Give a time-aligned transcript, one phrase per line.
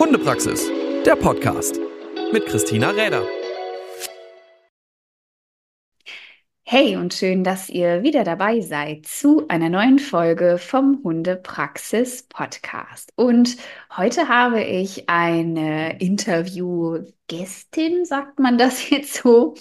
[0.00, 0.66] Hundepraxis,
[1.04, 1.78] der Podcast
[2.32, 3.22] mit Christina Räder.
[6.62, 13.12] Hey und schön, dass ihr wieder dabei seid zu einer neuen Folge vom Hundepraxis Podcast.
[13.14, 13.58] Und
[13.94, 15.98] heute habe ich eine
[17.30, 19.54] Interviewgästin, sagt man das jetzt so,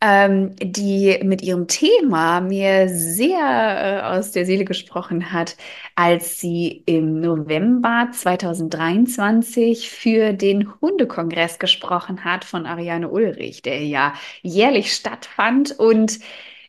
[0.00, 5.56] ähm, die mit ihrem Thema mir sehr äh, aus der Seele gesprochen hat,
[5.94, 14.14] als sie im November 2023 für den Hundekongress gesprochen hat von Ariane Ulrich, der ja
[14.42, 16.18] jährlich stattfand und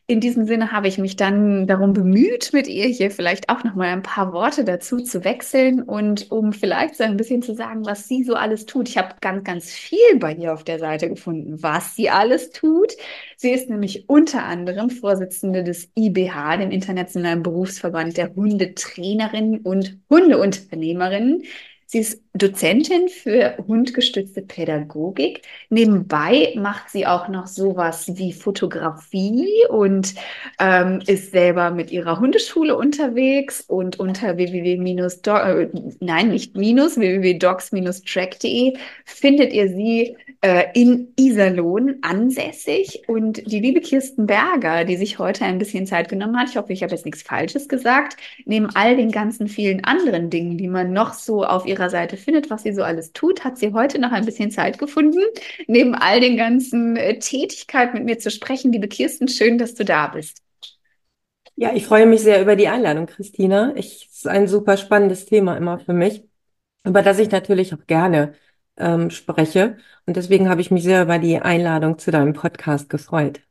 [0.10, 3.76] in diesem Sinne habe ich mich dann darum bemüht, mit ihr hier vielleicht auch noch
[3.76, 7.86] mal ein paar Worte dazu zu wechseln und um vielleicht so ein bisschen zu sagen,
[7.86, 8.88] was sie so alles tut.
[8.88, 12.94] Ich habe ganz, ganz viel bei ihr auf der Seite gefunden, was sie alles tut.
[13.36, 21.44] Sie ist nämlich unter anderem Vorsitzende des IBH, dem Internationalen Berufsverband der Hundetrainerinnen und Hundeunternehmerinnen.
[21.90, 25.44] Sie ist Dozentin für hundgestützte Pädagogik.
[25.70, 30.14] Nebenbei macht sie auch noch sowas wie Fotografie und
[30.60, 35.70] ähm, ist selber mit ihrer Hundeschule unterwegs und unter www- äh,
[36.02, 38.74] nein, nicht minus, www.dogs-track.de
[39.06, 43.04] findet ihr sie äh, in Iserlohn ansässig.
[43.08, 46.74] Und die liebe Kirsten Berger, die sich heute ein bisschen Zeit genommen hat, ich hoffe,
[46.74, 50.92] ich habe jetzt nichts Falsches gesagt, neben all den ganzen vielen anderen Dingen, die man
[50.92, 54.12] noch so auf ihrer Seite findet, was sie so alles tut, hat sie heute noch
[54.12, 55.22] ein bisschen Zeit gefunden,
[55.68, 58.72] neben all den ganzen äh, Tätigkeiten mit mir zu sprechen.
[58.72, 60.42] Liebe Kirsten, schön, dass du da bist.
[61.56, 63.74] Ja, ich freue mich sehr über die Einladung, Christina.
[63.76, 66.24] Es ist ein super spannendes Thema immer für mich,
[66.84, 68.34] über das ich natürlich auch gerne
[68.78, 69.78] ähm, spreche.
[70.06, 73.42] Und deswegen habe ich mich sehr über die Einladung zu deinem Podcast gefreut.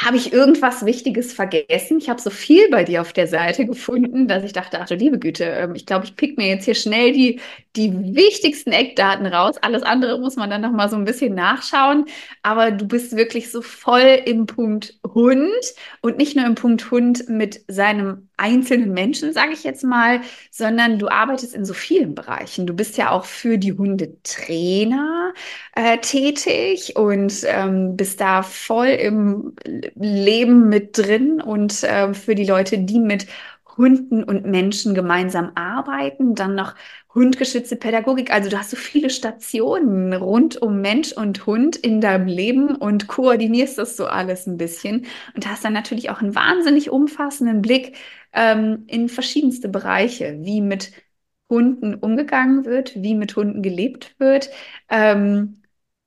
[0.00, 1.98] Habe ich irgendwas Wichtiges vergessen?
[1.98, 4.96] Ich habe so viel bei dir auf der Seite gefunden, dass ich dachte, ach du
[4.96, 7.40] liebe Güte, ähm, ich glaube, ich pick mir jetzt hier schnell die,
[7.76, 9.56] die wichtigsten Eckdaten raus.
[9.60, 12.06] Alles andere muss man dann noch mal so ein bisschen nachschauen.
[12.42, 15.52] Aber du bist wirklich so voll im Punkt Hund
[16.00, 20.98] und nicht nur im Punkt Hund mit seinem einzelnen Menschen, sage ich jetzt mal, sondern
[20.98, 22.66] du arbeitest in so vielen Bereichen.
[22.66, 25.32] Du bist ja auch für die Hundetrainer
[25.76, 29.54] äh, tätig und ähm, bist da voll im
[29.94, 33.26] Leben mit drin und äh, für die Leute, die mit
[33.76, 36.74] Hunden und Menschen gemeinsam arbeiten, dann noch
[37.14, 38.30] hundgeschützte Pädagogik.
[38.32, 43.06] Also du hast so viele Stationen rund um Mensch und Hund in deinem Leben und
[43.06, 47.96] koordinierst das so alles ein bisschen und hast dann natürlich auch einen wahnsinnig umfassenden Blick
[48.32, 50.92] ähm, in verschiedenste Bereiche, wie mit
[51.48, 54.50] Hunden umgegangen wird, wie mit Hunden gelebt wird.
[54.88, 55.61] Ähm,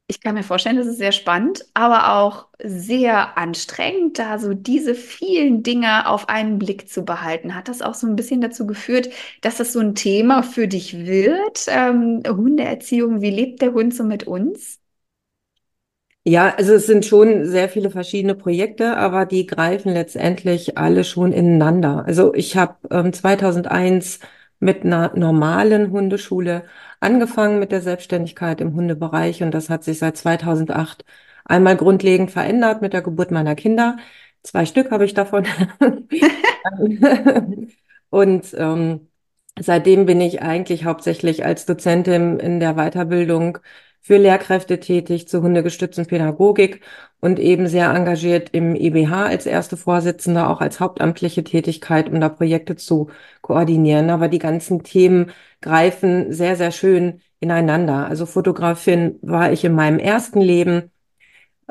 [0.08, 4.94] ich kann mir vorstellen, das ist sehr spannend, aber auch sehr anstrengend, da so diese
[4.94, 7.56] vielen Dinge auf einen Blick zu behalten.
[7.56, 9.10] Hat das auch so ein bisschen dazu geführt,
[9.42, 11.66] dass das so ein Thema für dich wird?
[11.70, 14.80] Ähm, Hundeerziehung, wie lebt der Hund so mit uns?
[16.28, 21.32] Ja, also es sind schon sehr viele verschiedene Projekte, aber die greifen letztendlich alle schon
[21.32, 22.04] ineinander.
[22.08, 24.20] Also ich habe ähm, 2001
[24.60, 26.64] mit einer normalen Hundeschule
[27.00, 31.06] angefangen mit der Selbstständigkeit im Hundebereich und das hat sich seit 2008
[31.46, 33.98] einmal grundlegend verändert mit der Geburt meiner Kinder.
[34.44, 35.46] Zwei Stück habe ich davon.
[38.10, 39.08] und ähm,
[39.60, 43.60] seitdem bin ich eigentlich hauptsächlich als Dozentin in der Weiterbildung
[44.06, 46.82] für Lehrkräfte tätig zur hundegestützten Pädagogik
[47.22, 52.30] und eben sehr engagiert im IBH als erste Vorsitzende, auch als hauptamtliche Tätigkeit, um da
[52.30, 53.10] Projekte zu
[53.42, 54.12] koordinieren.
[54.12, 58.06] Aber die ganzen Themen greifen sehr, sehr schön ineinander.
[58.06, 60.92] Also Fotografin war ich in meinem ersten Leben.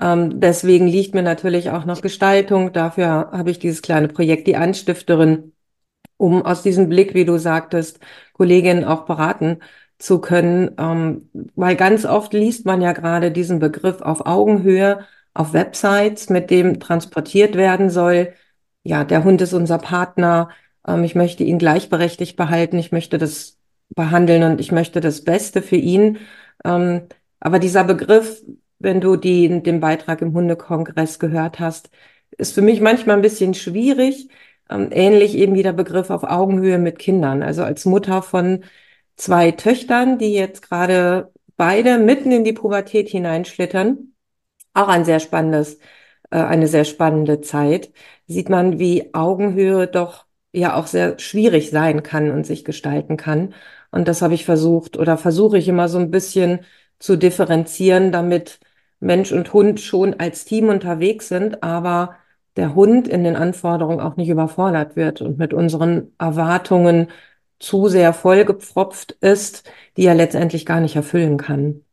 [0.00, 2.72] Ähm, deswegen liegt mir natürlich auch noch Gestaltung.
[2.72, 5.52] Dafür habe ich dieses kleine Projekt, die Anstifterin,
[6.16, 8.00] um aus diesem Blick, wie du sagtest,
[8.32, 9.60] Kolleginnen auch beraten
[9.98, 15.52] zu können, ähm, weil ganz oft liest man ja gerade diesen Begriff auf Augenhöhe auf
[15.52, 18.34] Websites, mit dem transportiert werden soll.
[18.84, 20.50] Ja, der Hund ist unser Partner.
[20.86, 22.78] Ähm, ich möchte ihn gleichberechtigt behalten.
[22.78, 23.58] Ich möchte das
[23.90, 26.18] behandeln und ich möchte das Beste für ihn.
[26.64, 27.02] Ähm,
[27.40, 28.42] aber dieser Begriff,
[28.78, 31.90] wenn du die, den Beitrag im Hundekongress gehört hast,
[32.38, 34.28] ist für mich manchmal ein bisschen schwierig.
[34.70, 37.42] Ähm, ähnlich eben wie der Begriff auf Augenhöhe mit Kindern.
[37.42, 38.64] Also als Mutter von
[39.16, 44.14] zwei Töchtern, die jetzt gerade beide mitten in die Pubertät hineinschlittern.
[44.74, 45.78] Auch ein sehr spannendes,
[46.30, 47.92] äh, eine sehr spannende Zeit.
[48.26, 53.54] Sieht man, wie Augenhöhe doch ja auch sehr schwierig sein kann und sich gestalten kann.
[53.90, 56.60] Und das habe ich versucht oder versuche ich immer so ein bisschen
[56.98, 58.60] zu differenzieren, damit
[59.00, 62.16] Mensch und Hund schon als Team unterwegs sind, aber
[62.56, 67.08] der Hund in den Anforderungen auch nicht überfordert wird und mit unseren Erwartungen
[67.58, 71.84] zu sehr vollgepfropft ist, die er letztendlich gar nicht erfüllen kann.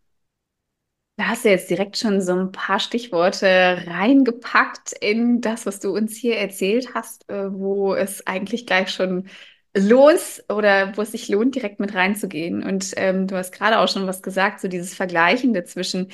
[1.17, 3.45] Da hast du jetzt direkt schon so ein paar Stichworte
[3.85, 9.27] reingepackt in das, was du uns hier erzählt hast, äh, wo es eigentlich gleich schon
[9.75, 12.63] los oder wo es sich lohnt, direkt mit reinzugehen.
[12.63, 16.11] Und ähm, du hast gerade auch schon was gesagt, so dieses Vergleichende zwischen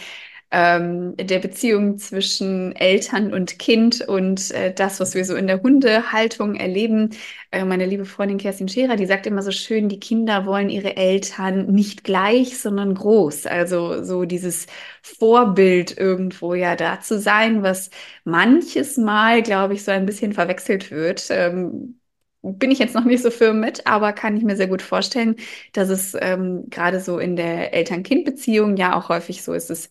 [0.51, 5.61] ähm, der Beziehung zwischen Eltern und Kind und äh, das, was wir so in der
[5.61, 7.09] Hundehaltung erleben.
[7.51, 10.95] Äh, meine liebe Freundin Kerstin Scherer, die sagt immer so schön, die Kinder wollen ihre
[10.95, 13.45] Eltern nicht gleich, sondern groß.
[13.45, 14.67] Also so dieses
[15.01, 17.89] Vorbild irgendwo ja da zu sein, was
[18.23, 21.27] manches Mal, glaube ich, so ein bisschen verwechselt wird.
[21.29, 22.00] Ähm,
[22.41, 25.35] bin ich jetzt noch nicht so firm mit, aber kann ich mir sehr gut vorstellen,
[25.73, 29.89] dass es ähm, gerade so in der Eltern-Kind-Beziehung ja auch häufig so ist, dass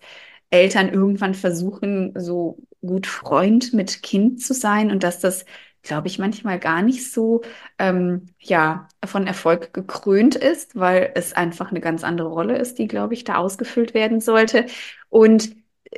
[0.51, 5.45] Eltern irgendwann versuchen, so gut Freund mit Kind zu sein und dass das,
[5.83, 7.43] glaube ich, manchmal gar nicht so
[7.79, 12.87] ähm, ja, von Erfolg gekrönt ist, weil es einfach eine ganz andere Rolle ist, die,
[12.89, 14.67] glaube ich, da ausgefüllt werden sollte.
[15.09, 15.51] Und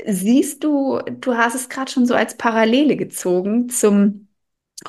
[0.07, 4.29] siehst du, du hast es gerade schon so als Parallele gezogen zum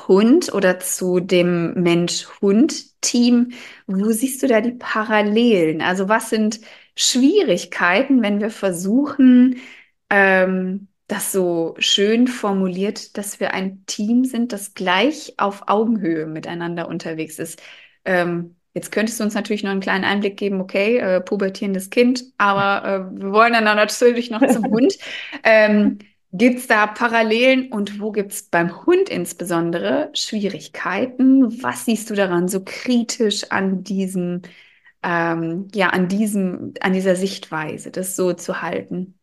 [0.08, 3.52] Hund oder zu dem Mensch-Hund-Team.
[3.86, 5.82] Wo siehst du da die Parallelen?
[5.82, 6.60] Also was sind
[7.00, 9.56] Schwierigkeiten, wenn wir versuchen,
[10.10, 16.88] ähm, das so schön formuliert, dass wir ein Team sind, das gleich auf Augenhöhe miteinander
[16.88, 17.62] unterwegs ist.
[18.04, 22.24] Ähm, jetzt könntest du uns natürlich noch einen kleinen Einblick geben, okay, äh, pubertierendes Kind,
[22.36, 24.98] aber äh, wir wollen dann natürlich noch zum Hund.
[25.42, 25.98] Ähm,
[26.32, 31.62] Gibt es da Parallelen und wo gibt es beim Hund insbesondere Schwierigkeiten?
[31.62, 34.42] Was siehst du daran so kritisch an diesem
[35.02, 39.18] ähm, ja, an diesem, an dieser Sichtweise, das so zu halten.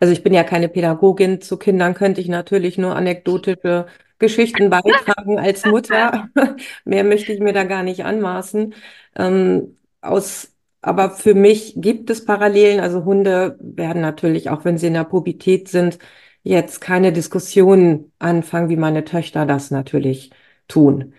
[0.00, 1.40] Also ich bin ja keine Pädagogin.
[1.40, 3.86] Zu Kindern könnte ich natürlich nur anekdotische
[4.18, 6.28] Geschichten beitragen als Mutter.
[6.84, 8.74] Mehr möchte ich mir da gar nicht anmaßen.
[9.16, 12.80] Ähm, aus, aber für mich gibt es Parallelen.
[12.80, 15.98] Also Hunde werden natürlich, auch wenn sie in der Pubertät sind,
[16.42, 20.30] jetzt keine Diskussionen anfangen, wie meine Töchter das natürlich
[20.68, 21.14] tun.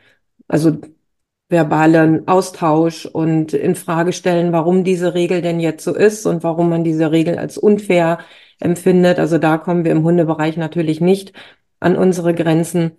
[0.48, 0.80] Also
[1.54, 6.70] verbalen Austausch und in Frage stellen, warum diese Regel denn jetzt so ist und warum
[6.70, 8.20] man diese Regel als unfair
[8.60, 9.20] empfindet.
[9.20, 11.32] Also da kommen wir im Hundebereich natürlich nicht
[11.80, 12.92] an unsere Grenzen.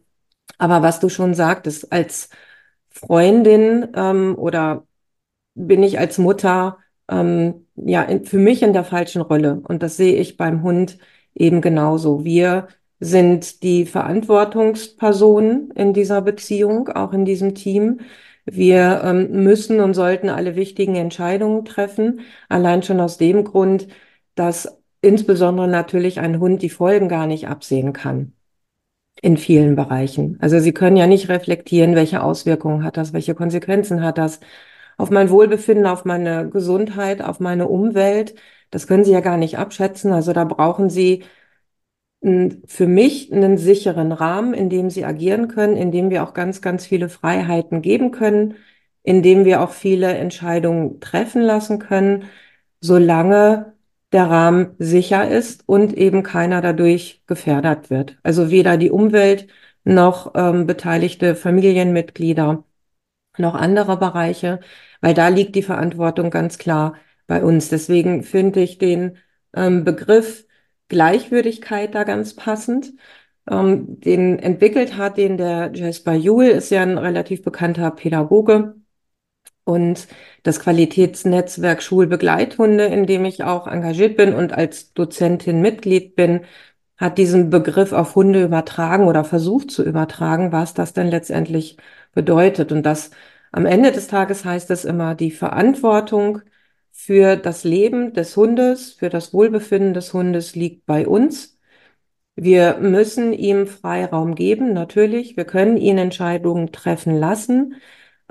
[0.58, 2.30] Aber was du schon sagtest, als
[2.88, 4.86] Freundin ähm, oder
[5.54, 6.78] bin ich als Mutter
[7.08, 9.60] ähm, ja in, für mich in der falschen Rolle.
[9.64, 10.98] Und das sehe ich beim Hund
[11.34, 12.24] eben genauso.
[12.24, 12.68] Wir
[13.00, 18.00] sind die Verantwortungspersonen in dieser Beziehung, auch in diesem Team.
[18.44, 23.88] Wir ähm, müssen und sollten alle wichtigen Entscheidungen treffen, allein schon aus dem Grund,
[24.34, 28.34] dass insbesondere natürlich ein Hund die Folgen gar nicht absehen kann
[29.22, 30.38] in vielen Bereichen.
[30.40, 34.40] Also Sie können ja nicht reflektieren, welche Auswirkungen hat das, welche Konsequenzen hat das
[34.96, 38.34] auf mein Wohlbefinden, auf meine Gesundheit, auf meine Umwelt.
[38.70, 40.12] Das können Sie ja gar nicht abschätzen.
[40.12, 41.24] Also da brauchen Sie
[42.66, 46.62] für mich einen sicheren Rahmen, in dem sie agieren können, in dem wir auch ganz,
[46.62, 48.56] ganz viele Freiheiten geben können,
[49.02, 52.24] in dem wir auch viele Entscheidungen treffen lassen können,
[52.80, 53.74] solange
[54.12, 58.18] der Rahmen sicher ist und eben keiner dadurch gefährdet wird.
[58.22, 59.48] Also weder die Umwelt
[59.84, 62.64] noch ähm, beteiligte Familienmitglieder
[63.38, 64.60] noch andere Bereiche,
[65.00, 66.94] weil da liegt die Verantwortung ganz klar
[67.26, 67.68] bei uns.
[67.68, 69.18] Deswegen finde ich den
[69.54, 70.46] ähm, Begriff
[70.94, 72.94] Gleichwürdigkeit da ganz passend.
[73.50, 78.76] Ähm, den entwickelt hat, den der Jasper Juhl, ist ja ein relativ bekannter Pädagoge.
[79.64, 80.08] Und
[80.44, 86.42] das Qualitätsnetzwerk Schulbegleithunde, in dem ich auch engagiert bin und als Dozentin Mitglied bin,
[86.96, 91.76] hat diesen Begriff auf Hunde übertragen oder versucht zu übertragen, was das denn letztendlich
[92.12, 92.72] bedeutet.
[92.72, 93.10] Und das
[93.52, 96.42] am Ende des Tages heißt es immer, die Verantwortung
[97.04, 101.58] für das Leben des Hundes, für das Wohlbefinden des Hundes liegt bei uns.
[102.36, 105.36] Wir müssen ihm Freiraum geben, natürlich.
[105.36, 107.76] Wir können ihn Entscheidungen treffen lassen,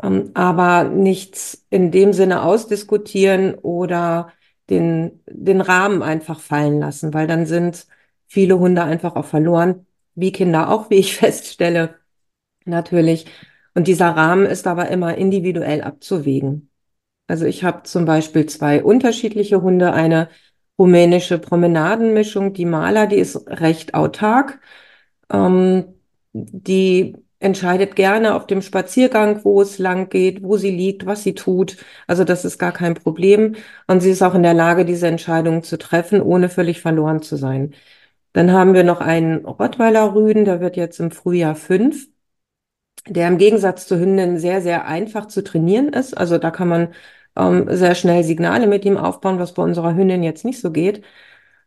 [0.01, 4.33] ähm, aber nichts in dem Sinne ausdiskutieren oder
[4.71, 7.85] den, den Rahmen einfach fallen lassen, weil dann sind
[8.27, 11.99] viele Hunde einfach auch verloren, wie Kinder auch, wie ich feststelle,
[12.65, 13.27] natürlich.
[13.75, 16.71] Und dieser Rahmen ist aber immer individuell abzuwägen.
[17.27, 20.29] Also ich habe zum Beispiel zwei unterschiedliche Hunde, eine
[20.77, 24.59] rumänische Promenadenmischung, die Maler, die ist recht autark.
[25.31, 25.85] Ähm,
[26.33, 31.35] die entscheidet gerne auf dem Spaziergang, wo es lang geht, wo sie liegt, was sie
[31.35, 31.77] tut.
[32.07, 33.55] Also das ist gar kein Problem.
[33.87, 37.35] Und sie ist auch in der Lage, diese Entscheidungen zu treffen, ohne völlig verloren zu
[37.37, 37.73] sein.
[38.33, 42.07] Dann haben wir noch einen Rottweiler Rüden, der wird jetzt im Frühjahr fünf.
[43.07, 46.15] Der im Gegensatz zu Hünden sehr, sehr einfach zu trainieren ist.
[46.17, 46.93] Also da kann man
[47.35, 51.03] ähm, sehr schnell Signale mit ihm aufbauen, was bei unserer Hündin jetzt nicht so geht.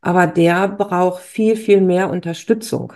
[0.00, 2.93] Aber der braucht viel, viel mehr Unterstützung,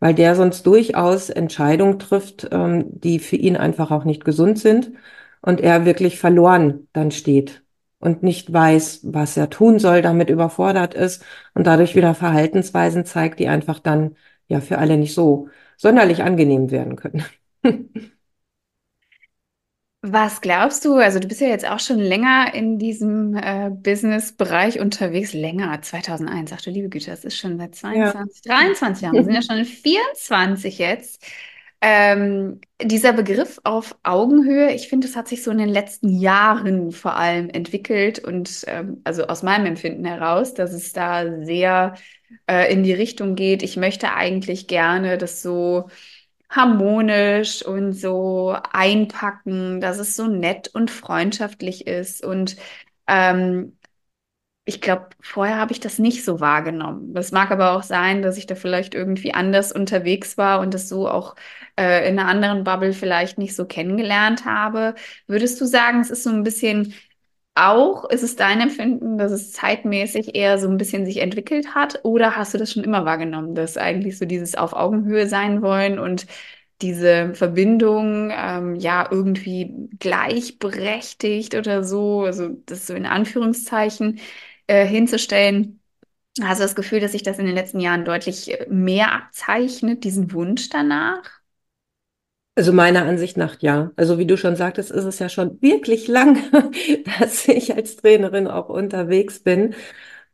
[0.00, 4.92] weil der sonst durchaus Entscheidungen trifft, ähm, die für ihn einfach auch nicht gesund sind
[5.40, 7.64] und er wirklich verloren dann steht
[8.00, 11.24] und nicht weiß, was er tun soll, damit überfordert ist
[11.54, 14.16] und dadurch wieder Verhaltensweisen zeigt, die einfach dann
[14.48, 17.24] ja für alle nicht so sonderlich angenehm werden können.
[20.00, 20.94] Was glaubst du?
[20.94, 25.32] Also du bist ja jetzt auch schon länger in diesem äh, Business-Bereich unterwegs.
[25.32, 26.52] Länger, 2001.
[26.52, 28.54] Ach du liebe Güte, das ist schon seit 22, ja.
[28.54, 29.14] 23 Jahren.
[29.14, 31.24] Wir sind ja schon in 24 jetzt.
[31.80, 36.90] Ähm, dieser Begriff auf Augenhöhe, ich finde, das hat sich so in den letzten Jahren
[36.90, 41.94] vor allem entwickelt und ähm, also aus meinem Empfinden heraus, dass es da sehr
[42.48, 43.62] äh, in die Richtung geht.
[43.62, 45.88] Ich möchte eigentlich gerne, dass so
[46.50, 52.24] harmonisch und so einpacken, dass es so nett und freundschaftlich ist.
[52.24, 52.56] Und
[53.06, 53.76] ähm,
[54.64, 57.14] ich glaube, vorher habe ich das nicht so wahrgenommen.
[57.14, 60.88] Das mag aber auch sein, dass ich da vielleicht irgendwie anders unterwegs war und das
[60.90, 61.36] so auch
[61.78, 64.94] äh, in einer anderen Bubble vielleicht nicht so kennengelernt habe.
[65.26, 66.92] Würdest du sagen, es ist so ein bisschen
[67.58, 72.00] auch, ist es dein Empfinden, dass es zeitmäßig eher so ein bisschen sich entwickelt hat?
[72.04, 75.98] Oder hast du das schon immer wahrgenommen, dass eigentlich so dieses auf Augenhöhe sein wollen
[75.98, 76.26] und
[76.82, 84.20] diese Verbindung ähm, ja irgendwie gleichberechtigt oder so, also das so in Anführungszeichen
[84.66, 85.80] äh, hinzustellen?
[86.42, 90.32] Hast du das Gefühl, dass sich das in den letzten Jahren deutlich mehr abzeichnet, diesen
[90.32, 91.37] Wunsch danach?
[92.58, 93.92] Also meiner Ansicht nach ja.
[93.94, 96.38] Also wie du schon sagtest, ist es ja schon wirklich lang,
[97.20, 99.76] dass ich als Trainerin auch unterwegs bin.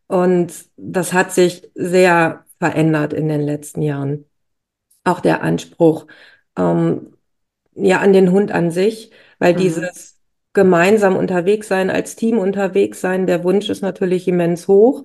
[0.06, 4.24] Und das hat sich sehr verändert in den letzten Jahren.
[5.04, 6.06] Auch der Anspruch
[6.56, 7.14] ähm,
[7.74, 9.58] ja an den Hund an sich, weil mhm.
[9.58, 10.18] dieses
[10.54, 15.04] gemeinsam unterwegs sein, als Team unterwegs sein, der Wunsch ist natürlich immens hoch,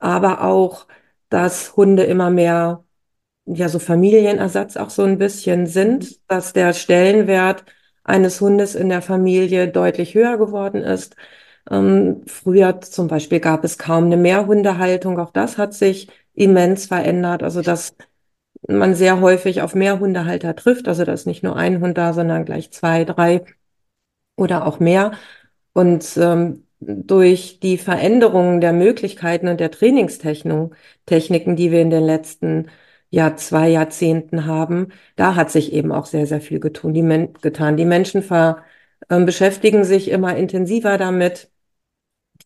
[0.00, 0.88] aber auch,
[1.28, 2.84] dass Hunde immer mehr
[3.54, 6.14] ja so Familienersatz auch so ein bisschen sind, mhm.
[6.28, 7.64] dass der Stellenwert
[8.04, 11.16] eines Hundes in der Familie deutlich höher geworden ist.
[11.70, 15.18] Ähm, früher zum Beispiel gab es kaum eine Mehrhundehaltung.
[15.20, 17.42] Auch das hat sich immens verändert.
[17.42, 17.94] Also dass
[18.66, 20.88] man sehr häufig auf Mehrhundehalter trifft.
[20.88, 23.44] Also da ist nicht nur ein Hund da, sondern gleich zwei, drei
[24.36, 25.12] oder auch mehr.
[25.72, 32.68] Und ähm, durch die Veränderungen der Möglichkeiten und der Trainingstechniken, die wir in den letzten
[33.10, 37.32] ja zwei Jahrzehnten haben, da hat sich eben auch sehr, sehr viel getun, die Men
[37.42, 37.76] getan.
[37.76, 38.64] Die Menschen ver,
[39.08, 41.50] äh, beschäftigen sich immer intensiver damit,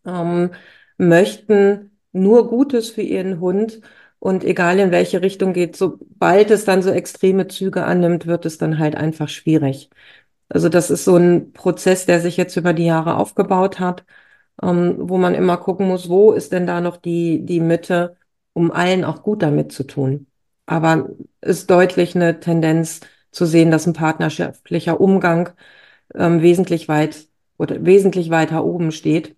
[0.06, 0.50] ähm,
[0.98, 3.80] möchten nur Gutes für ihren Hund
[4.18, 8.58] und egal in welche Richtung geht, sobald es dann so extreme Züge annimmt, wird es
[8.58, 9.90] dann halt einfach schwierig.
[10.48, 14.04] Also das ist so ein Prozess, der sich jetzt über die Jahre aufgebaut hat,
[14.62, 18.16] ähm, wo man immer gucken muss, wo ist denn da noch die, die Mitte,
[18.54, 20.28] um allen auch gut damit zu tun.
[20.72, 21.10] Aber
[21.42, 23.00] ist deutlich eine Tendenz
[23.30, 25.50] zu sehen, dass ein partnerschaftlicher Umgang
[26.14, 29.36] ähm, wesentlich weit oder wesentlich weiter oben steht,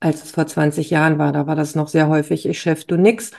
[0.00, 1.32] als es vor 20 Jahren war.
[1.32, 3.32] Da war das noch sehr häufig, ich chef, du nix.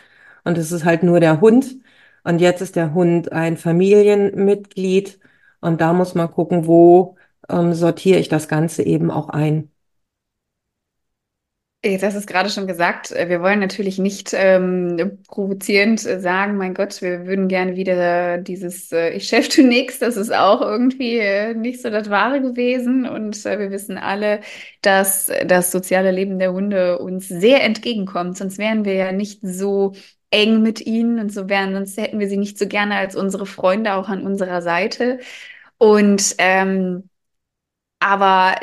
[0.44, 1.78] Und es ist halt nur der Hund.
[2.24, 5.20] Und jetzt ist der Hund ein Familienmitglied.
[5.62, 7.18] Und da muss man gucken, wo
[7.50, 9.72] ähm, sortiere ich das Ganze eben auch ein.
[11.92, 16.20] Jetzt hast du es gerade schon gesagt, äh, wir wollen natürlich nicht ähm, provozierend äh,
[16.20, 20.34] sagen, mein Gott, wir würden gerne wieder dieses äh, Ich chef du nix, das ist
[20.34, 23.06] auch irgendwie äh, nicht so das Wahre gewesen.
[23.08, 24.42] Und äh, wir wissen alle,
[24.82, 29.94] dass das soziale Leben der Hunde uns sehr entgegenkommt, sonst wären wir ja nicht so
[30.32, 33.46] eng mit ihnen und so wären, sonst hätten wir sie nicht so gerne als unsere
[33.46, 35.20] Freunde auch an unserer Seite.
[35.78, 37.10] Und ähm,
[38.00, 38.56] aber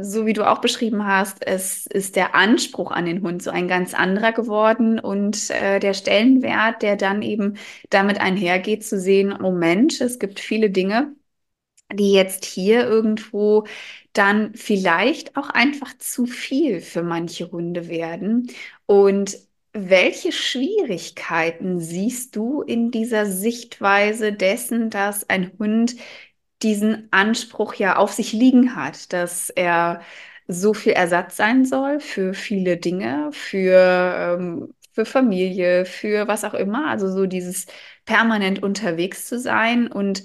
[0.00, 3.68] so wie du auch beschrieben hast, es ist der Anspruch an den Hund so ein
[3.68, 7.56] ganz anderer geworden und äh, der Stellenwert, der dann eben
[7.90, 11.14] damit einhergeht, zu sehen, oh Mensch, es gibt viele Dinge,
[11.92, 13.66] die jetzt hier irgendwo
[14.12, 18.50] dann vielleicht auch einfach zu viel für manche Hunde werden.
[18.86, 19.38] Und
[19.72, 25.96] welche Schwierigkeiten siehst du in dieser Sichtweise dessen, dass ein Hund
[26.62, 30.00] diesen Anspruch ja auf sich liegen hat, dass er
[30.48, 36.54] so viel Ersatz sein soll für viele Dinge, für, ähm, für Familie, für was auch
[36.54, 36.88] immer.
[36.88, 37.66] Also so dieses
[38.06, 39.88] permanent unterwegs zu sein.
[39.92, 40.24] Und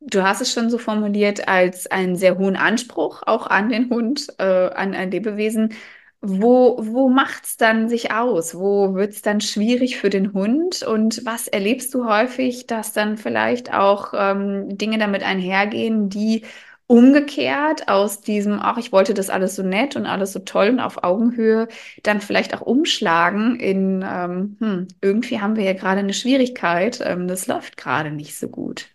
[0.00, 4.28] du hast es schon so formuliert als einen sehr hohen Anspruch auch an den Hund,
[4.38, 5.74] äh, an ein Lebewesen.
[6.22, 8.54] Wo, wo macht es dann sich aus?
[8.54, 10.82] Wo wird es dann schwierig für den Hund?
[10.82, 16.44] Und was erlebst du häufig, dass dann vielleicht auch ähm, Dinge damit einhergehen, die
[16.86, 20.80] umgekehrt aus diesem, ach, ich wollte das alles so nett und alles so toll und
[20.80, 21.68] auf Augenhöhe,
[22.02, 27.28] dann vielleicht auch umschlagen in, ähm, hm, irgendwie haben wir ja gerade eine Schwierigkeit, ähm,
[27.28, 28.88] das läuft gerade nicht so gut.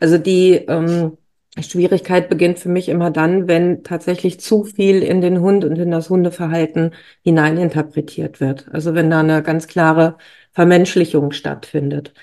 [0.00, 1.16] Also die ähm,
[1.58, 5.90] Schwierigkeit beginnt für mich immer dann, wenn tatsächlich zu viel in den Hund und in
[5.90, 8.68] das Hundeverhalten hineininterpretiert wird.
[8.72, 10.16] Also wenn da eine ganz klare
[10.52, 12.14] Vermenschlichung stattfindet.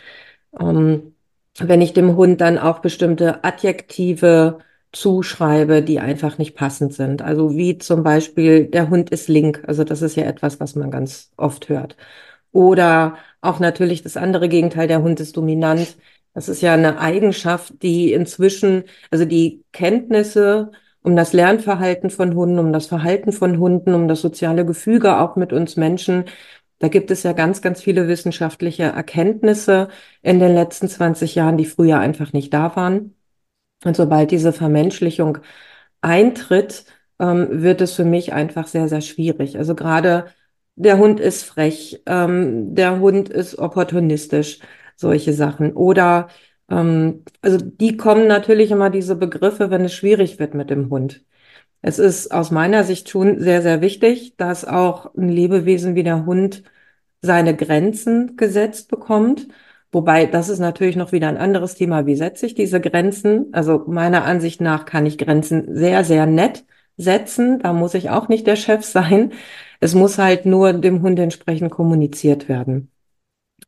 [0.59, 1.15] Ähm,
[1.59, 4.59] wenn ich dem Hund dann auch bestimmte Adjektive
[4.91, 7.21] zuschreibe, die einfach nicht passend sind.
[7.21, 9.63] Also wie zum Beispiel, der Hund ist link.
[9.67, 11.97] Also das ist ja etwas, was man ganz oft hört.
[12.51, 15.97] Oder auch natürlich das andere Gegenteil, der Hund ist dominant.
[16.37, 20.69] Das ist ja eine Eigenschaft, die inzwischen, also die Kenntnisse
[21.01, 25.35] um das Lernverhalten von Hunden, um das Verhalten von Hunden, um das soziale Gefüge auch
[25.35, 26.25] mit uns Menschen,
[26.77, 29.89] da gibt es ja ganz, ganz viele wissenschaftliche Erkenntnisse
[30.21, 33.15] in den letzten 20 Jahren, die früher einfach nicht da waren.
[33.83, 35.39] Und sobald diese Vermenschlichung
[36.01, 36.85] eintritt,
[37.19, 39.57] ähm, wird es für mich einfach sehr, sehr schwierig.
[39.57, 40.27] Also gerade
[40.75, 44.59] der Hund ist frech, ähm, der Hund ist opportunistisch,
[44.97, 45.73] solche Sachen.
[45.73, 46.29] Oder
[46.69, 51.23] ähm, also die kommen natürlich immer diese Begriffe, wenn es schwierig wird mit dem Hund.
[51.81, 56.25] Es ist aus meiner Sicht schon sehr, sehr wichtig, dass auch ein Lebewesen wie der
[56.25, 56.63] Hund
[57.21, 59.47] seine Grenzen gesetzt bekommt.
[59.91, 62.05] Wobei, das ist natürlich noch wieder ein anderes Thema.
[62.05, 63.53] Wie setze ich diese Grenzen?
[63.53, 66.65] Also meiner Ansicht nach kann ich Grenzen sehr, sehr nett
[66.97, 67.59] setzen.
[67.59, 69.31] Da muss ich auch nicht der Chef sein.
[69.79, 72.91] Es muss halt nur dem Hund entsprechend kommuniziert werden.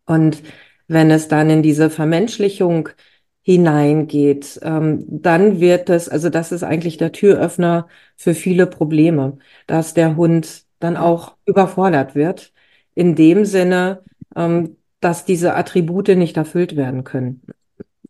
[0.06, 0.42] Und
[0.90, 2.90] wenn es dann in diese Vermenschlichung
[3.44, 9.94] hineingeht, ähm, dann wird es, also das ist eigentlich der Türöffner für viele Probleme, dass
[9.94, 12.54] der Hund dann auch überfordert wird,
[12.96, 14.04] in dem Sinne,
[14.36, 17.42] ähm, dass diese Attribute nicht erfüllt werden können.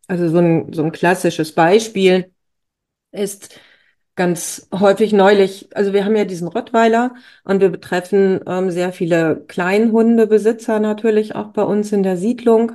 [0.08, 2.32] Also so ein, so ein klassisches Beispiel
[3.12, 3.60] ist
[4.16, 7.14] ganz häufig neulich, also wir haben ja diesen Rottweiler
[7.44, 12.72] und wir betreffen ähm, sehr viele Kleinhundebesitzer natürlich auch bei uns in der Siedlung.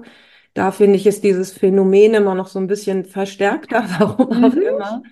[0.54, 4.62] Da finde ich, ist dieses Phänomen immer noch so ein bisschen verstärkter, warum auch mhm.
[4.62, 5.04] immer.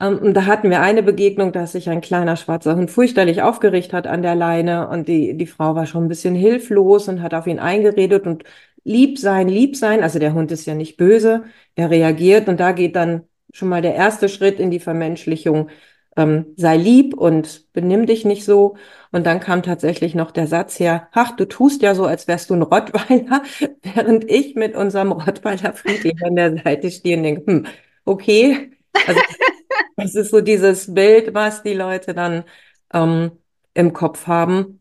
[0.00, 3.92] Ähm, und da hatten wir eine Begegnung, dass sich ein kleiner schwarzer Hund fürchterlich aufgeregt
[3.92, 7.34] hat an der Leine und die, die Frau war schon ein bisschen hilflos und hat
[7.34, 8.44] auf ihn eingeredet und
[8.84, 10.02] lieb sein, lieb sein.
[10.02, 13.22] Also der Hund ist ja nicht böse, er reagiert und da geht dann
[13.56, 15.70] schon mal der erste Schritt in die Vermenschlichung.
[16.16, 18.76] Ähm, sei lieb und benimm dich nicht so.
[19.12, 22.50] Und dann kam tatsächlich noch der Satz her, ach, du tust ja so, als wärst
[22.50, 23.42] du ein Rottweiler,
[23.82, 27.66] während ich mit unserem Rottweiler friedlich an der Seite stehe und denke, hm,
[28.04, 28.70] okay.
[29.06, 29.20] Also,
[29.96, 32.44] das ist so dieses Bild, was die Leute dann
[32.92, 33.32] ähm,
[33.74, 34.80] im Kopf haben.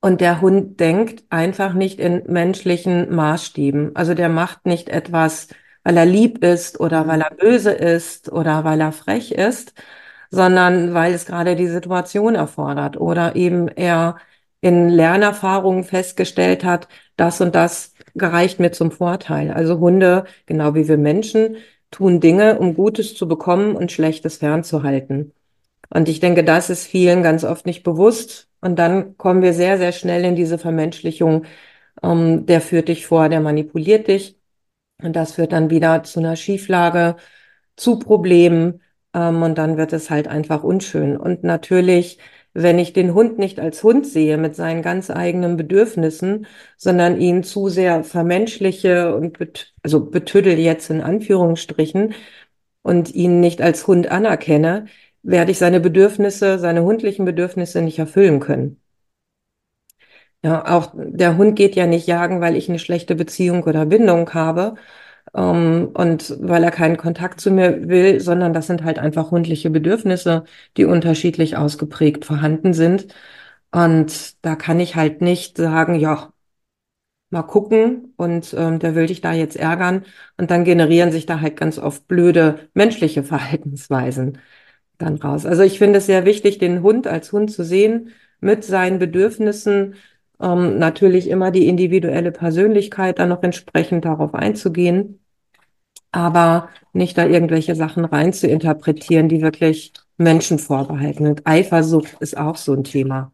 [0.00, 3.96] Und der Hund denkt einfach nicht in menschlichen Maßstäben.
[3.96, 5.48] Also der macht nicht etwas,
[5.86, 9.72] weil er lieb ist oder weil er böse ist oder weil er frech ist,
[10.30, 14.16] sondern weil es gerade die Situation erfordert oder eben er
[14.60, 19.52] in Lernerfahrungen festgestellt hat, das und das gereicht mir zum Vorteil.
[19.52, 21.56] Also Hunde, genau wie wir Menschen,
[21.92, 25.32] tun Dinge, um Gutes zu bekommen und Schlechtes fernzuhalten.
[25.90, 28.48] Und ich denke, das ist vielen ganz oft nicht bewusst.
[28.60, 31.44] Und dann kommen wir sehr, sehr schnell in diese Vermenschlichung.
[32.02, 34.36] Ähm, der führt dich vor, der manipuliert dich.
[35.02, 37.16] Und das führt dann wieder zu einer Schieflage,
[37.76, 38.82] zu Problemen.
[39.14, 41.16] Ähm, und dann wird es halt einfach unschön.
[41.16, 42.18] Und natürlich,
[42.54, 46.46] wenn ich den Hund nicht als Hund sehe mit seinen ganz eigenen Bedürfnissen,
[46.78, 52.14] sondern ihn zu sehr vermenschliche und bet also betüdel jetzt in Anführungsstrichen
[52.82, 54.86] und ihn nicht als Hund anerkenne,
[55.22, 58.80] werde ich seine Bedürfnisse, seine hundlichen Bedürfnisse nicht erfüllen können.
[60.44, 64.32] Ja, auch der Hund geht ja nicht jagen, weil ich eine schlechte Beziehung oder Bindung
[64.32, 64.76] habe
[65.34, 69.70] ähm, und weil er keinen Kontakt zu mir will, sondern das sind halt einfach hundliche
[69.70, 70.44] Bedürfnisse,
[70.76, 73.08] die unterschiedlich ausgeprägt vorhanden sind.
[73.72, 76.32] Und da kann ich halt nicht sagen, ja,
[77.30, 80.04] mal gucken und ähm, der will dich da jetzt ärgern.
[80.36, 84.38] Und dann generieren sich da halt ganz oft blöde menschliche Verhaltensweisen
[84.98, 85.46] dann raus.
[85.46, 89.94] Also ich finde es sehr wichtig, den Hund als Hund zu sehen mit seinen Bedürfnissen
[90.40, 95.20] ähm, natürlich immer die individuelle Persönlichkeit dann noch entsprechend darauf einzugehen,
[96.12, 101.26] aber nicht da irgendwelche Sachen rein zu interpretieren, die wirklich Menschen vorbehalten.
[101.26, 103.32] Und Eifersucht ist auch so ein Thema.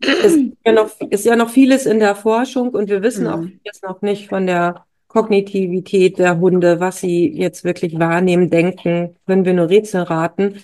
[0.00, 3.38] Es ist ja noch, ist ja noch vieles in der Forschung und wir wissen auch
[3.38, 3.60] mhm.
[3.62, 9.44] vieles noch nicht von der Kognitivität der Hunde, was sie jetzt wirklich wahrnehmen, denken, können
[9.44, 10.56] wir nur Rätsel raten.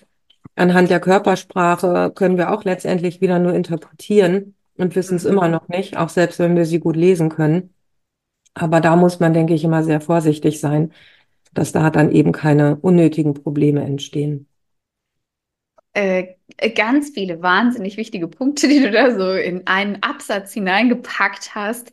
[0.56, 5.26] anhand der Körpersprache können wir auch letztendlich wieder nur interpretieren und wissen es Mhm.
[5.26, 7.74] immer noch nicht, auch selbst wenn wir sie gut lesen können.
[8.54, 10.92] Aber da muss man, denke ich, immer sehr vorsichtig sein,
[11.54, 14.48] dass da dann eben keine unnötigen Probleme entstehen.
[15.94, 16.34] Äh,
[16.74, 21.92] ganz viele wahnsinnig wichtige Punkte, die du da so in einen Absatz hineingepackt hast.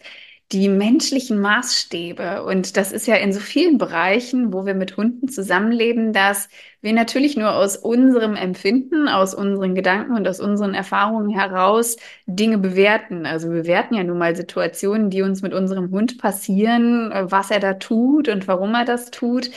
[0.52, 2.44] Die menschlichen Maßstäbe.
[2.44, 6.50] Und das ist ja in so vielen Bereichen, wo wir mit Hunden zusammenleben, dass
[6.82, 12.60] wir natürlich nur aus unserem Empfinden, aus unseren Gedanken und aus unseren Erfahrungen heraus Dinge
[12.60, 13.26] bewerten.
[13.26, 17.50] Also wir bewerten ja nun mal Situationen, die uns mit unserem Hund passieren, äh, was
[17.50, 19.50] er da tut und warum er das tut.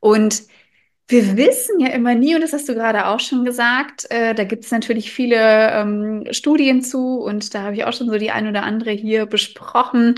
[0.00, 0.42] Und
[1.08, 4.44] wir wissen ja immer nie, und das hast du gerade auch schon gesagt, äh, da
[4.44, 8.30] gibt es natürlich viele ähm, Studien zu und da habe ich auch schon so die
[8.32, 10.16] ein oder andere hier besprochen.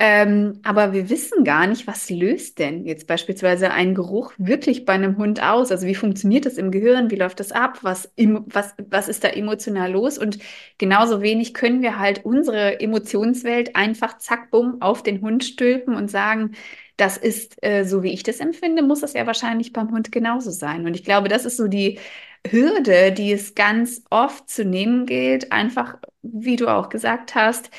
[0.00, 4.92] Ähm, aber wir wissen gar nicht, was löst denn jetzt beispielsweise ein Geruch wirklich bei
[4.92, 5.72] einem Hund aus?
[5.72, 7.10] Also wie funktioniert das im Gehirn?
[7.10, 7.80] Wie läuft das ab?
[7.82, 10.16] Was, was, was ist da emotional los?
[10.16, 10.38] Und
[10.78, 16.08] genauso wenig können wir halt unsere Emotionswelt einfach zack, bumm, auf den Hund stülpen und
[16.08, 16.52] sagen,
[16.98, 20.50] das ist, äh, so wie ich das empfinde, muss das ja wahrscheinlich beim Hund genauso
[20.50, 20.86] sein.
[20.86, 21.98] Und ich glaube, das ist so die
[22.48, 25.52] Hürde, die es ganz oft zu nehmen gilt.
[25.52, 27.70] Einfach, wie du auch gesagt hast,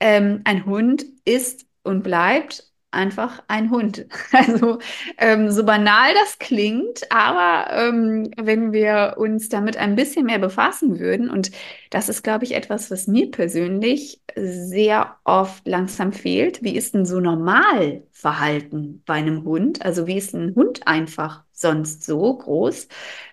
[0.00, 4.06] ähm, ein Hund ist und bleibt einfach ein Hund.
[4.32, 4.78] Also
[5.18, 10.98] ähm, so banal das klingt, aber ähm, wenn wir uns damit ein bisschen mehr befassen
[10.98, 11.50] würden, und
[11.90, 17.04] das ist, glaube ich, etwas, was mir persönlich sehr oft langsam fehlt, wie ist denn
[17.06, 19.84] so Normalverhalten bei einem Hund?
[19.84, 22.88] Also wie ist ein Hund einfach sonst so groß?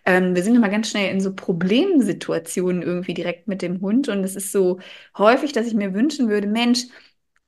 [0.06, 4.24] Ähm, wir sind immer ganz schnell in so Problemsituationen irgendwie direkt mit dem Hund und
[4.24, 4.80] es ist so
[5.17, 6.86] häufig, dass ich mir wünschen würde, Mensch,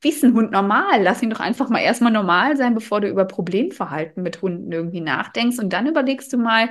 [0.02, 1.02] wie ist ein Hund normal?
[1.02, 5.00] Lass ihn doch einfach mal erstmal normal sein, bevor du über Problemverhalten mit Hunden irgendwie
[5.00, 5.58] nachdenkst.
[5.58, 6.70] Und dann überlegst du mal,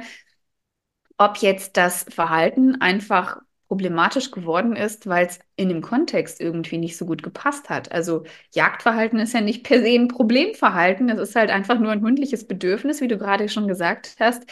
[1.17, 6.98] ob jetzt das Verhalten einfach problematisch geworden ist, weil es in dem Kontext irgendwie nicht
[6.98, 7.91] so gut gepasst hat.
[7.91, 12.02] Also Jagdverhalten ist ja nicht per se ein Problemverhalten, es ist halt einfach nur ein
[12.02, 14.44] hundliches Bedürfnis, wie du gerade schon gesagt hast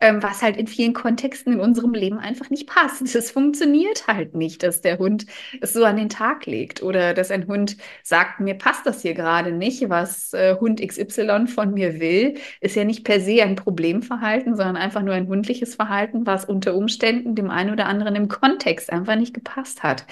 [0.00, 3.02] ähm, was halt in vielen Kontexten in unserem Leben einfach nicht passt.
[3.14, 5.26] Es funktioniert halt nicht, dass der Hund
[5.60, 9.14] es so an den Tag legt oder dass ein Hund sagt, mir passt das hier
[9.14, 13.56] gerade nicht, was äh, Hund XY von mir will, ist ja nicht per se ein
[13.56, 18.28] Problemverhalten, sondern einfach nur ein hundliches Verhalten, was unter Umständen dem einen oder anderen im
[18.28, 20.06] Kontext einfach nicht gepasst hat.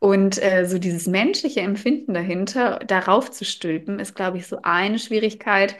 [0.00, 4.98] Und äh, so dieses menschliche Empfinden dahinter, darauf zu stülpen, ist, glaube ich, so eine
[4.98, 5.76] Schwierigkeit,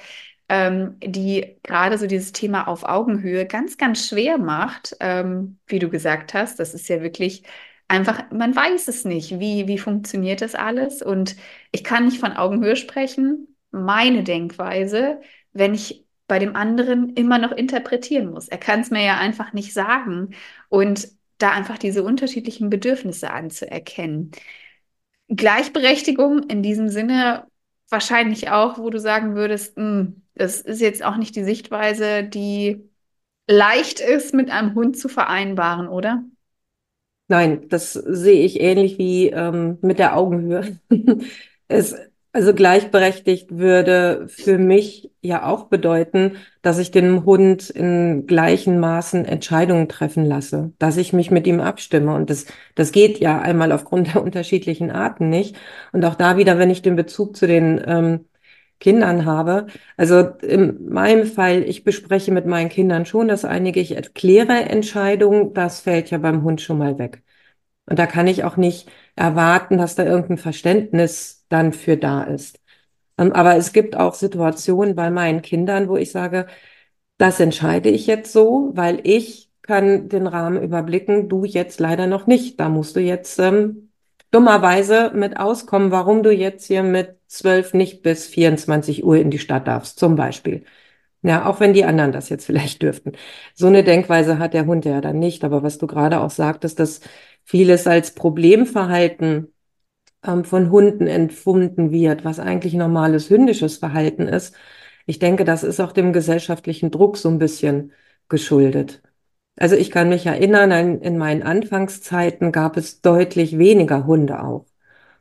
[0.49, 5.89] ähm, die gerade so dieses Thema auf Augenhöhe ganz, ganz schwer macht, ähm, wie du
[5.91, 6.59] gesagt hast.
[6.59, 7.45] Das ist ja wirklich
[7.89, 11.03] einfach, man weiß es nicht, wie, wie funktioniert das alles.
[11.03, 11.37] Und
[11.73, 13.57] ich kann nicht von Augenhöhe sprechen.
[13.71, 15.21] Meine Denkweise,
[15.53, 18.49] wenn ich bei dem anderen immer noch interpretieren muss.
[18.49, 20.35] Er kann es mir ja einfach nicht sagen.
[20.69, 21.09] Und
[21.39, 24.33] da einfach diese unterschiedlichen Bedürfnisse anzuerkennen.
[25.29, 27.48] Gleichberechtigung in diesem Sinne
[27.91, 32.23] wahrscheinlich auch, wo du sagen würdest, mh, hm, das ist jetzt auch nicht die Sichtweise,
[32.25, 32.89] die
[33.49, 36.25] leicht ist, mit einem Hund zu vereinbaren, oder?
[37.29, 40.79] Nein, das sehe ich ähnlich wie ähm, mit der Augenhöhe.
[41.69, 41.95] es,
[42.33, 49.25] also gleichberechtigt würde für mich ja auch bedeuten, dass ich dem Hund in gleichen Maßen
[49.25, 52.15] Entscheidungen treffen lasse, dass ich mich mit ihm abstimme.
[52.15, 55.57] Und das, das geht ja einmal aufgrund der unterschiedlichen Arten nicht.
[55.93, 58.27] Und auch da wieder, wenn ich den Bezug zu den ähm,
[58.81, 59.67] Kindern habe.
[59.97, 65.55] Also in meinem Fall, ich bespreche mit meinen Kindern schon das einige, ich erkläre Entscheidungen,
[65.55, 67.23] das fällt ja beim Hund schon mal weg.
[67.87, 72.61] Und da kann ich auch nicht erwarten, dass da irgendein Verständnis dann für da ist.
[73.19, 76.47] Ähm, aber es gibt auch Situationen bei meinen Kindern, wo ich sage,
[77.19, 82.27] das entscheide ich jetzt so, weil ich kann den Rahmen überblicken, du jetzt leider noch
[82.27, 82.59] nicht.
[82.61, 83.91] Da musst du jetzt ähm,
[84.31, 89.39] dummerweise mit auskommen, warum du jetzt hier mit zwölf nicht bis 24 Uhr in die
[89.39, 90.65] Stadt darfst, zum Beispiel.
[91.23, 93.13] Ja, auch wenn die anderen das jetzt vielleicht dürften.
[93.55, 95.45] So eine Denkweise hat der Hund ja dann nicht.
[95.45, 97.01] Aber was du gerade auch sagtest, dass
[97.45, 99.53] vieles als Problemverhalten
[100.25, 104.55] ähm, von Hunden empfunden wird, was eigentlich normales hündisches Verhalten ist.
[105.07, 107.93] Ich denke, das ist auch dem gesellschaftlichen Druck so ein bisschen
[108.29, 109.03] geschuldet.
[109.57, 114.67] Also ich kann mich erinnern, in meinen Anfangszeiten gab es deutlich weniger Hunde auch.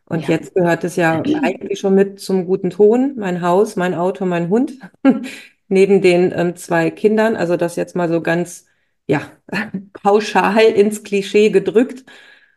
[0.06, 0.36] Und ja.
[0.36, 3.16] jetzt gehört es ja eigentlich schon mit zum guten Ton.
[3.18, 4.74] Mein Haus, mein Auto, mein Hund.
[5.68, 7.36] Neben den ähm, zwei Kindern.
[7.36, 8.68] Also das jetzt mal so ganz,
[9.06, 9.22] ja,
[9.94, 12.06] pauschal ins Klischee gedrückt.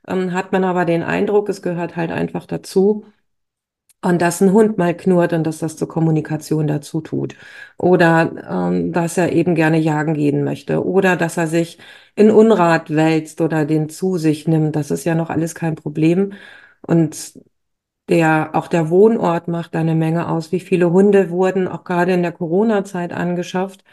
[0.09, 3.05] Ähm, hat man aber den Eindruck, es gehört halt einfach dazu.
[4.03, 7.37] und dass ein Hund mal knurrt und dass das zur Kommunikation dazu tut.
[7.77, 8.33] Oder
[8.69, 10.85] ähm, dass er eben gerne jagen gehen möchte.
[10.87, 11.79] Oder dass er sich
[12.17, 14.75] in Unrat wälzt oder den zu sich nimmt.
[14.77, 16.33] Das ist ja noch alles kein Problem.
[16.83, 17.35] Und
[18.09, 20.53] der, auch der Wohnort macht eine Menge aus.
[20.53, 23.85] Wie viele Hunde wurden auch gerade in der Corona-Zeit angeschafft?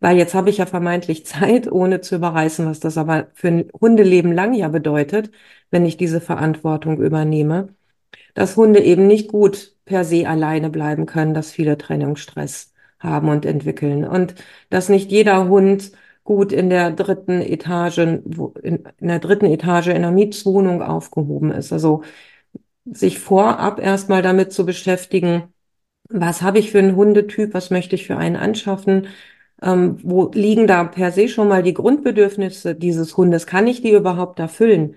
[0.00, 3.70] Weil jetzt habe ich ja vermeintlich Zeit, ohne zu überreißen, was das aber für ein
[3.80, 5.30] Hundeleben lang ja bedeutet,
[5.70, 7.68] wenn ich diese Verantwortung übernehme
[8.34, 13.46] dass Hunde eben nicht gut per se alleine bleiben können, dass viele Trennungsstress haben und
[13.46, 14.34] entwickeln und
[14.70, 15.92] dass nicht jeder Hund
[16.24, 17.98] gut in der dritten Etage,
[18.62, 21.72] in, der dritten Etage in einer Mietswohnung aufgehoben ist.
[21.72, 22.02] Also
[22.84, 25.44] sich vorab erstmal damit zu beschäftigen,
[26.08, 29.08] was habe ich für einen Hundetyp, was möchte ich für einen anschaffen,
[29.62, 33.92] ähm, wo liegen da per se schon mal die Grundbedürfnisse dieses Hundes, kann ich die
[33.92, 34.96] überhaupt erfüllen?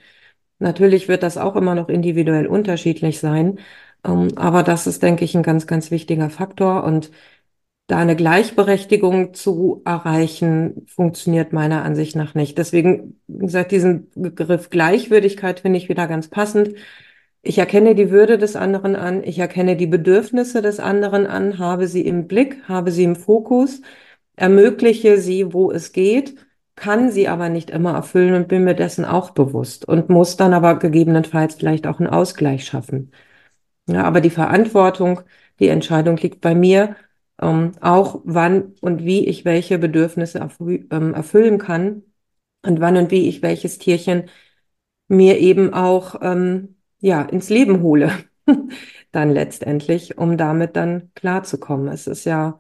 [0.60, 3.60] Natürlich wird das auch immer noch individuell unterschiedlich sein.
[4.06, 6.84] Ähm, aber das ist, denke ich, ein ganz, ganz wichtiger Faktor.
[6.84, 7.12] Und
[7.88, 12.58] da eine Gleichberechtigung zu erreichen, funktioniert meiner Ansicht nach nicht.
[12.58, 16.76] Deswegen, wie gesagt, diesen Begriff Gleichwürdigkeit finde ich wieder ganz passend.
[17.42, 21.88] Ich erkenne die Würde des anderen an, ich erkenne die Bedürfnisse des anderen an, habe
[21.88, 23.82] sie im Blick, habe sie im Fokus,
[24.36, 26.36] ermögliche sie, wo es geht
[26.76, 30.54] kann sie aber nicht immer erfüllen und bin mir dessen auch bewusst und muss dann
[30.54, 33.12] aber gegebenenfalls vielleicht auch einen Ausgleich schaffen.
[33.88, 35.22] Ja, aber die Verantwortung,
[35.60, 36.96] die Entscheidung liegt bei mir,
[37.42, 42.04] ähm, auch wann und wie ich welche Bedürfnisse erfü ähm, erfüllen kann
[42.64, 44.30] und wann und wie ich welches Tierchen
[45.08, 48.12] mir eben auch ähm, ja ins Leben hole,
[49.12, 51.88] dann letztendlich, um damit dann klarzukommen.
[51.90, 52.60] Es ist ja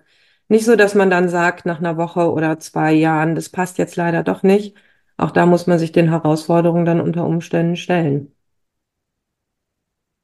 [0.54, 3.96] nicht so, dass man dann sagt, nach einer Woche oder zwei Jahren, das passt jetzt
[3.98, 4.78] leider doch nicht.
[5.18, 8.34] Auch da muss man sich den Herausforderungen dann unter Umständen stellen.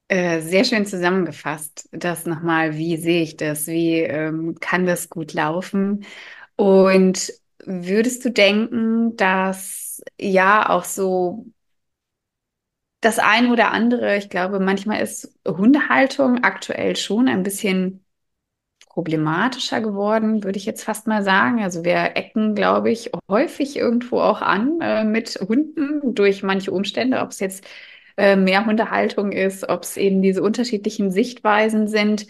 [0.08, 5.34] Äh, sehr schön zusammengefasst, das nochmal, wie sehe ich das, wie ähm, kann das gut
[5.34, 6.04] laufen?
[6.56, 7.32] Und
[7.66, 11.46] würdest du denken, dass ja auch so
[13.02, 18.04] das eine oder andere, ich glaube, manchmal ist Hundehaltung aktuell schon ein bisschen
[19.00, 21.64] problematischer geworden, würde ich jetzt fast mal sagen.
[21.64, 27.22] Also wir ecken, glaube ich, häufig irgendwo auch an äh, mit Hunden durch manche Umstände,
[27.22, 27.66] ob es jetzt
[28.18, 32.28] äh, mehr Hundehaltung ist, ob es eben diese unterschiedlichen Sichtweisen sind.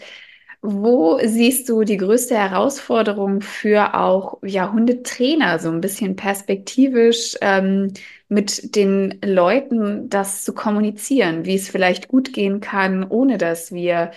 [0.62, 7.94] Wo siehst du die größte Herausforderung für auch ja, Hundetrainer, so ein bisschen perspektivisch ähm,
[8.28, 14.12] mit den Leuten das zu kommunizieren, wie es vielleicht gut gehen kann, ohne dass wir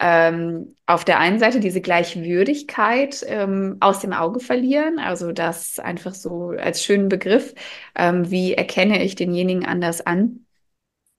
[0.00, 6.14] ähm, auf der einen Seite diese Gleichwürdigkeit ähm, aus dem Auge verlieren, also das einfach
[6.14, 7.54] so als schönen Begriff,
[7.96, 10.46] ähm, wie erkenne ich denjenigen anders an?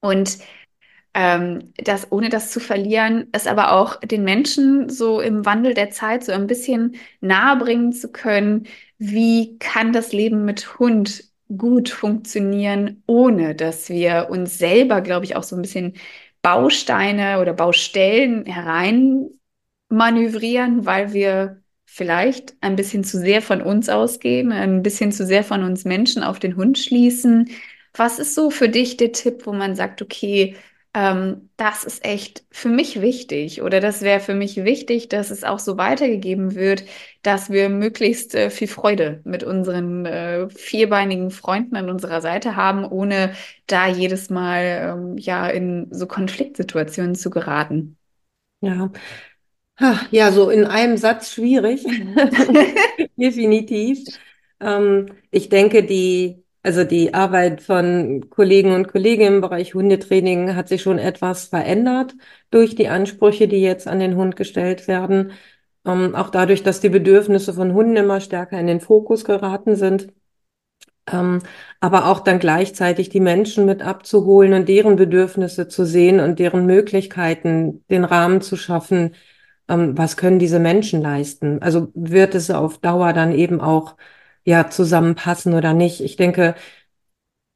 [0.02, 0.39] Und
[1.13, 5.89] ähm, das, ohne das zu verlieren, es aber auch den Menschen so im Wandel der
[5.92, 11.24] Zeit so ein bisschen nahebringen zu können, wie kann das Leben mit Hund
[11.58, 15.96] gut funktionieren, ohne dass wir uns selber, glaube ich, auch so ein bisschen
[16.41, 19.30] Bausteine oder Baustellen herein
[19.89, 25.43] manövrieren, weil wir vielleicht ein bisschen zu sehr von uns ausgehen, ein bisschen zu sehr
[25.43, 27.49] von uns Menschen auf den Hund schließen.
[27.93, 30.56] Was ist so für dich der Tipp, wo man sagt, okay,
[30.93, 35.43] ähm, das ist echt für mich wichtig oder das wäre für mich wichtig, dass es
[35.43, 36.84] auch so weitergegeben wird,
[37.21, 42.86] dass wir möglichst äh, viel Freude mit unseren äh, vierbeinigen Freunden an unserer Seite haben,
[42.86, 43.34] ohne
[43.67, 47.97] da jedes Mal ähm, ja in so Konfliktsituationen zu geraten.
[48.62, 48.91] Ja.
[50.12, 51.84] Ja, so in einem Satz schwierig.
[53.15, 54.06] Definitiv.
[54.60, 60.67] Ähm, ich denke, die also die Arbeit von Kollegen und Kolleginnen im Bereich Hundetraining hat
[60.67, 62.15] sich schon etwas verändert
[62.52, 65.32] durch die Ansprüche, die jetzt an den Hund gestellt werden.
[65.86, 70.10] Ähm, auch dadurch, dass die Bedürfnisse von Hunden immer stärker in den Fokus geraten sind.
[71.12, 71.39] Ähm,
[71.80, 76.65] aber auch dann gleichzeitig die Menschen mit abzuholen und deren Bedürfnisse zu sehen und deren
[76.65, 79.15] Möglichkeiten, den Rahmen zu schaffen.
[79.67, 81.62] Ähm, was können diese Menschen leisten?
[81.62, 83.95] Also wird es auf Dauer dann eben auch
[84.45, 86.02] ja zusammenpassen oder nicht.
[86.02, 86.56] Ich denke,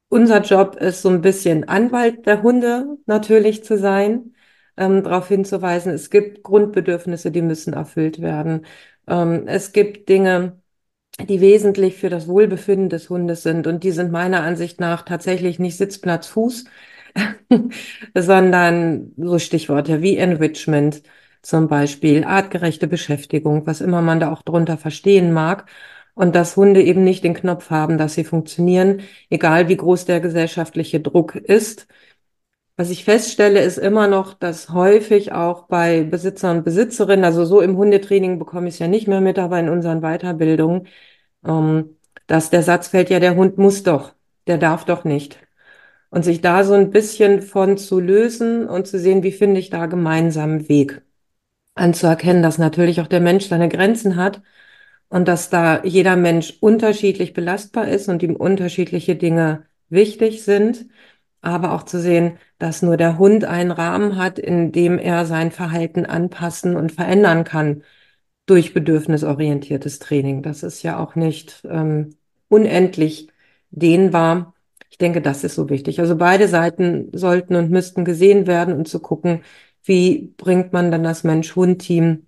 [0.08, 4.34] unser Job ist so ein bisschen Anwalt der Hunde natürlich zu sein,
[4.76, 8.66] ähm, darauf hinzuweisen, es gibt Grundbedürfnisse, die müssen erfüllt werden.
[9.08, 10.60] Ähm, es gibt Dinge,
[11.28, 15.58] die wesentlich für das Wohlbefinden des Hundes sind und die sind meiner Ansicht nach tatsächlich
[15.58, 16.64] nicht Sitzplatz, Fuß,
[18.14, 21.02] sondern so Stichworte wie Enrichment
[21.42, 25.66] zum Beispiel, artgerechte Beschäftigung, was immer man da auch drunter verstehen mag
[26.14, 30.20] und dass Hunde eben nicht den Knopf haben, dass sie funktionieren, egal wie groß der
[30.20, 31.86] gesellschaftliche Druck ist.
[32.76, 37.60] Was ich feststelle, ist immer noch, dass häufig auch bei Besitzern und Besitzerinnen, also so
[37.60, 40.88] im Hundetraining bekomme ich es ja nicht mehr mit, aber in unseren Weiterbildungen,
[41.46, 41.96] ähm,
[42.26, 44.14] dass der Satz fällt, ja, der Hund muss doch,
[44.46, 45.38] der darf doch nicht.
[46.10, 49.70] Und sich da so ein bisschen von zu lösen und zu sehen, wie finde ich
[49.70, 51.02] da gemeinsamen Weg.
[51.74, 54.42] Anzuerkennen, dass natürlich auch der Mensch seine Grenzen hat
[55.14, 60.86] und dass da jeder Mensch unterschiedlich belastbar ist und ihm unterschiedliche Dinge wichtig sind
[61.44, 65.50] aber auch zu sehen, dass nur der Hund einen Rahmen hat, in dem er sein
[65.50, 67.82] Verhalten anpassen und verändern kann
[68.46, 70.42] durch bedürfnisorientiertes Training.
[70.42, 72.16] Das ist ja auch nicht ähm,
[72.48, 73.28] unendlich
[73.70, 74.54] dehnbar.
[74.90, 76.00] Ich denke, das ist so wichtig.
[76.00, 79.42] Also beide Seiten sollten und müssten gesehen werden und zu gucken,
[79.82, 82.26] wie bringt man dann das Mensch-Hund-Team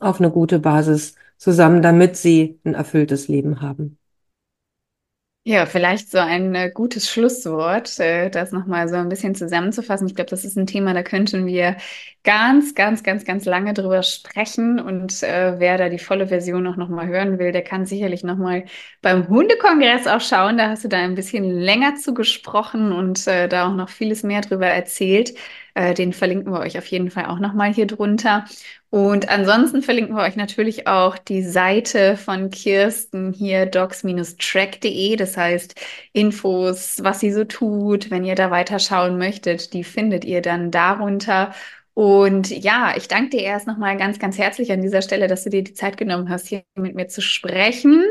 [0.00, 3.98] auf eine gute Basis zusammen, damit sie ein erfülltes Leben haben.
[5.44, 10.06] Ja, vielleicht so ein äh, gutes Schlusswort, äh, das nochmal so ein bisschen zusammenzufassen.
[10.06, 11.78] Ich glaube, das ist ein Thema, da könnten wir
[12.22, 14.78] ganz, ganz, ganz, ganz lange drüber sprechen.
[14.78, 18.66] Und äh, wer da die volle Version auch nochmal hören will, der kann sicherlich nochmal
[19.00, 20.58] beim Hundekongress auch schauen.
[20.58, 24.22] Da hast du da ein bisschen länger zu gesprochen und äh, da auch noch vieles
[24.22, 25.32] mehr drüber erzählt.
[25.78, 28.44] Äh, den verlinken wir euch auf jeden Fall auch nochmal hier drunter.
[28.90, 35.14] Und ansonsten verlinken wir euch natürlich auch die Seite von Kirsten hier docs-track.de.
[35.14, 35.76] Das heißt,
[36.12, 41.54] Infos, was sie so tut, wenn ihr da weiterschauen möchtet, die findet ihr dann darunter.
[41.94, 45.50] Und ja, ich danke dir erst nochmal ganz, ganz herzlich an dieser Stelle, dass du
[45.50, 48.04] dir die Zeit genommen hast, hier mit mir zu sprechen.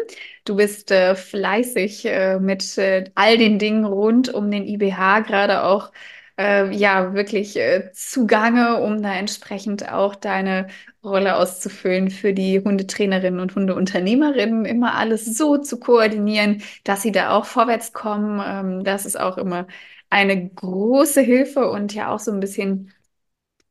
[0.45, 5.63] Du bist äh, fleißig äh, mit äh, all den Dingen rund um den IBH, gerade
[5.63, 5.91] auch
[6.37, 10.67] äh, ja wirklich äh, zugange, um da entsprechend auch deine
[11.03, 17.31] Rolle auszufüllen für die Hundetrainerinnen und Hundeunternehmerinnen, immer alles so zu koordinieren, dass sie da
[17.31, 18.41] auch vorwärts kommen.
[18.45, 19.67] Ähm, das ist auch immer
[20.09, 22.91] eine große Hilfe und ja auch so ein bisschen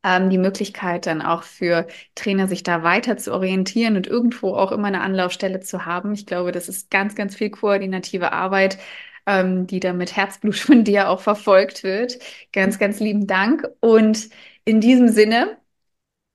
[0.02, 4.72] ähm, die Möglichkeit dann auch für Trainer, sich da weiter zu orientieren und irgendwo auch
[4.72, 6.12] immer eine Anlaufstelle zu haben.
[6.12, 8.78] Ich glaube, das ist ganz, ganz viel koordinative Arbeit,
[9.26, 12.18] ähm, die da mit Herzblut von dir auch verfolgt wird.
[12.52, 13.66] Ganz, ganz lieben Dank.
[13.80, 14.30] Und
[14.64, 15.58] in diesem Sinne,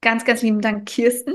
[0.01, 1.33] ganz, ganz lieben Dank, Kirsten,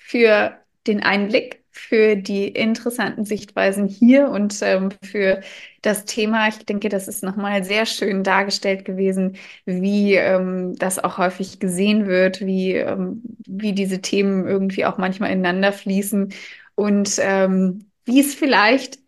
[0.00, 5.42] für den Einblick, für die interessanten Sichtweisen hier und ähm, für
[5.82, 6.48] das Thema.
[6.48, 12.06] Ich denke, das ist nochmal sehr schön dargestellt gewesen, wie ähm, das auch häufig gesehen
[12.06, 16.32] wird, wie, ähm, wie diese Themen irgendwie auch manchmal ineinander fließen
[16.76, 18.98] und ähm, wie es vielleicht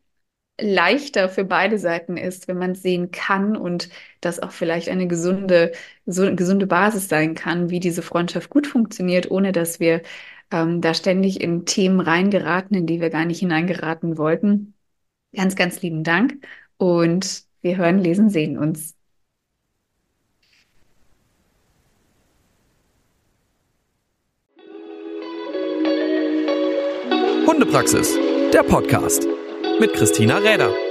[0.61, 3.89] leichter für beide Seiten ist, wenn man sehen kann und
[4.21, 5.73] das auch vielleicht eine gesunde,
[6.07, 10.03] so gesunde Basis sein kann, wie diese Freundschaft gut funktioniert, ohne dass wir
[10.51, 14.75] ähm, da ständig in Themen reingeraten, in die wir gar nicht hineingeraten wollten.
[15.35, 16.45] Ganz, ganz lieben Dank
[16.77, 18.95] und wir hören, lesen, sehen uns.
[27.47, 28.17] Hundepraxis,
[28.53, 29.27] der Podcast
[29.81, 30.88] mit Christina Räder.